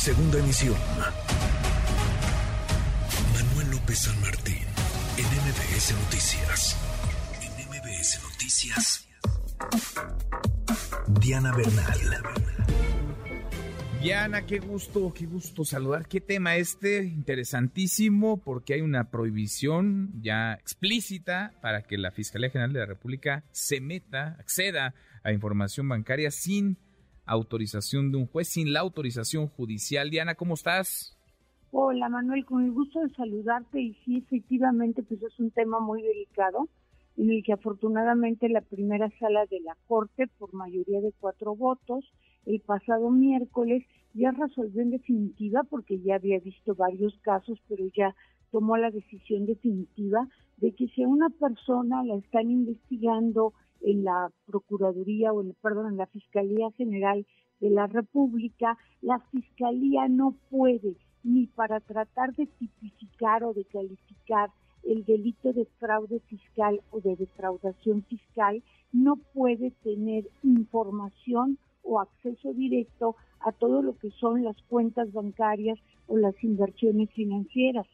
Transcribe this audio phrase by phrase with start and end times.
[0.00, 0.76] Segunda emisión.
[3.34, 4.64] Manuel López San Martín,
[5.18, 6.76] en MBS Noticias.
[7.42, 9.06] En MBS Noticias.
[11.20, 12.00] Diana Bernal.
[14.00, 16.08] Diana, qué gusto, qué gusto saludar.
[16.08, 22.72] Qué tema este, interesantísimo, porque hay una prohibición ya explícita para que la Fiscalía General
[22.72, 26.78] de la República se meta, acceda a información bancaria sin
[27.30, 30.10] autorización de un juez, sin la autorización judicial.
[30.10, 31.16] Diana, ¿cómo estás?
[31.72, 36.02] Hola Manuel, con el gusto de saludarte y sí, efectivamente, pues es un tema muy
[36.02, 36.68] delicado
[37.16, 42.04] en el que afortunadamente la primera sala de la Corte, por mayoría de cuatro votos,
[42.46, 48.16] el pasado miércoles ya resolvió en definitiva, porque ya había visto varios casos, pero ya
[48.50, 50.26] tomó la decisión definitiva
[50.60, 55.92] de que si a una persona la están investigando en la Procuraduría o en, perdón,
[55.92, 57.26] en la Fiscalía General
[57.60, 64.50] de la República, la Fiscalía no puede ni para tratar de tipificar o de calificar
[64.84, 72.52] el delito de fraude fiscal o de defraudación fiscal, no puede tener información o acceso
[72.54, 77.86] directo a todo lo que son las cuentas bancarias o las inversiones financieras,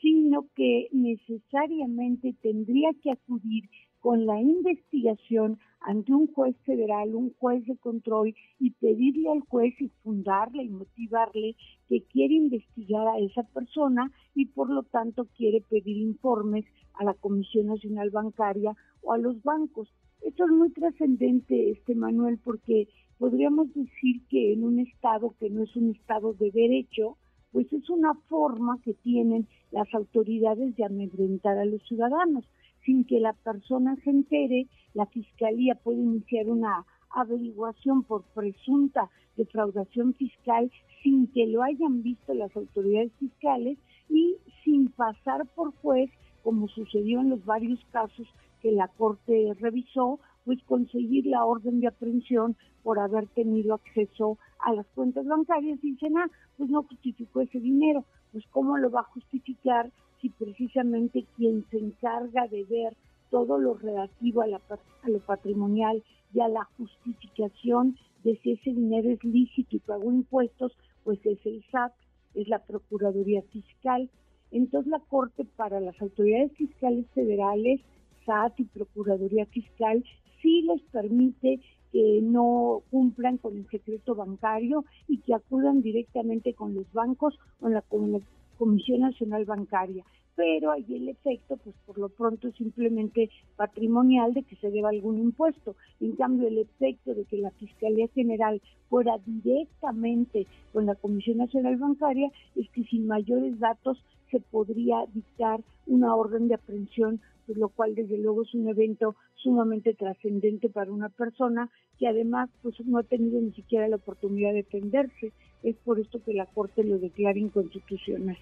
[0.00, 3.64] sino que necesariamente tendría que acudir
[4.00, 9.74] con la investigación ante un juez federal, un juez de control y pedirle al juez
[9.80, 11.56] y fundarle y motivarle
[11.88, 17.14] que quiere investigar a esa persona y por lo tanto quiere pedir informes a la
[17.14, 19.92] Comisión Nacional Bancaria o a los bancos.
[20.22, 22.88] Esto es muy trascendente, este Manuel, porque
[23.18, 27.16] podríamos decir que en un Estado que no es un Estado de derecho,
[27.52, 32.44] pues es una forma que tienen las autoridades de amedrentar a los ciudadanos.
[32.84, 40.14] Sin que la persona se entere, la Fiscalía puede iniciar una averiguación por presunta defraudación
[40.14, 40.70] fiscal
[41.02, 46.10] sin que lo hayan visto las autoridades fiscales y sin pasar por juez,
[46.42, 48.26] como sucedió en los varios casos
[48.60, 54.72] que la Corte revisó, pues conseguir la orden de aprehensión por haber tenido acceso a
[54.72, 58.06] las cuentas bancarias y dicen, ah, pues no justificó ese dinero.
[58.32, 59.92] Pues cómo lo va a justificar
[60.22, 62.96] si precisamente quien se encarga de ver
[63.28, 64.62] todo lo relativo a, la,
[65.02, 70.10] a lo patrimonial y a la justificación de si ese dinero es lícito y pagó
[70.10, 70.72] impuestos,
[71.04, 71.92] pues es el SAT,
[72.34, 74.08] es la Procuraduría Fiscal.
[74.50, 77.82] Entonces la Corte para las autoridades fiscales federales,
[78.24, 80.02] SAT y Procuraduría Fiscal,
[80.40, 81.60] sí les permite
[81.92, 87.70] que no cumplan con el secreto bancario y que acudan directamente con los bancos o
[87.88, 88.20] con la,
[88.58, 90.04] Comisión Nacional Bancaria.
[90.38, 95.18] Pero hay el efecto, pues por lo pronto simplemente patrimonial de que se deba algún
[95.18, 95.74] impuesto.
[95.98, 101.76] En cambio, el efecto de que la Fiscalía General fuera directamente con la Comisión Nacional
[101.78, 103.98] Bancaria es que sin mayores datos
[104.30, 109.16] se podría dictar una orden de aprehensión pues, lo cual desde luego es un evento
[109.34, 114.50] sumamente trascendente para una persona que además pues no ha tenido ni siquiera la oportunidad
[114.50, 115.32] de defenderse.
[115.64, 118.38] Es por esto que la Corte lo declara inconstitucional.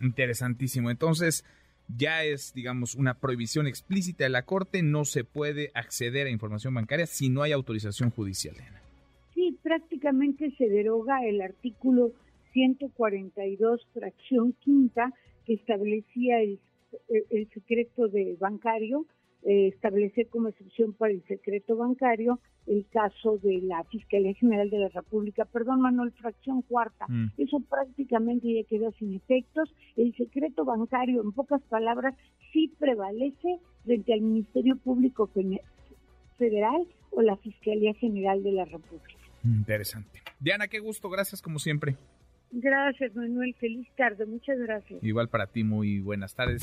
[0.00, 0.90] Interesantísimo.
[0.90, 1.44] Entonces,
[1.96, 6.74] ya es, digamos, una prohibición explícita de la Corte, no se puede acceder a información
[6.74, 8.56] bancaria si no hay autorización judicial.
[9.34, 12.12] Sí, prácticamente se deroga el artículo
[12.52, 15.12] 142, fracción quinta,
[15.44, 16.58] que establecía el
[17.30, 19.06] el secreto de bancario,
[19.48, 24.78] eh, establecer como excepción para el secreto bancario el caso de la Fiscalía General de
[24.80, 27.06] la República, perdón Manuel, fracción cuarta.
[27.08, 27.26] Mm.
[27.38, 29.72] Eso prácticamente ya quedó sin efectos.
[29.96, 32.16] El secreto bancario, en pocas palabras,
[32.52, 35.30] sí prevalece frente al Ministerio Público
[36.38, 39.14] Federal o la Fiscalía General de la República.
[39.44, 40.22] Interesante.
[40.40, 41.94] Diana, qué gusto, gracias como siempre.
[42.50, 43.54] Gracias, Manuel.
[43.60, 44.26] Feliz tarde.
[44.26, 45.04] Muchas gracias.
[45.04, 46.62] Igual para ti, muy buenas tardes.